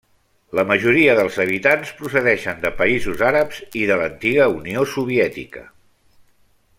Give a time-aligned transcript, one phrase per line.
[0.59, 5.67] La majoria dels habitants procedeixen de països àrabs i de l'antiga Unió Soviètica.